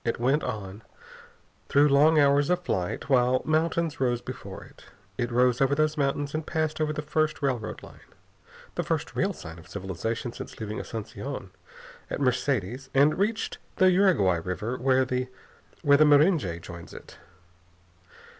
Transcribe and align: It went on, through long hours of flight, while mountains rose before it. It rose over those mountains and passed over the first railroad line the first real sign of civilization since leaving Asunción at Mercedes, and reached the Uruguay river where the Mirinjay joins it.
It 0.03 0.19
went 0.19 0.43
on, 0.43 0.81
through 1.69 1.87
long 1.87 2.17
hours 2.17 2.49
of 2.49 2.63
flight, 2.63 3.07
while 3.07 3.43
mountains 3.45 3.99
rose 3.99 4.19
before 4.19 4.63
it. 4.63 4.85
It 5.15 5.31
rose 5.31 5.61
over 5.61 5.75
those 5.75 5.95
mountains 5.95 6.33
and 6.33 6.43
passed 6.43 6.81
over 6.81 6.91
the 6.91 7.03
first 7.03 7.43
railroad 7.43 7.83
line 7.83 7.99
the 8.73 8.81
first 8.81 9.15
real 9.15 9.31
sign 9.31 9.59
of 9.59 9.67
civilization 9.69 10.33
since 10.33 10.59
leaving 10.59 10.79
Asunción 10.79 11.49
at 12.09 12.19
Mercedes, 12.19 12.89
and 12.95 13.19
reached 13.19 13.59
the 13.75 13.91
Uruguay 13.91 14.37
river 14.39 14.75
where 14.75 15.05
the 15.05 15.27
Mirinjay 15.83 16.59
joins 16.61 16.95
it. 16.95 17.19